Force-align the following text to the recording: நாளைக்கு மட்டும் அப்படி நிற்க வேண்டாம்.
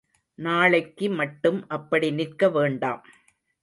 நாளைக்கு 0.39 1.09
மட்டும் 1.09 1.67
அப்படி 1.67 2.11
நிற்க 2.11 2.49
வேண்டாம். 2.49 3.03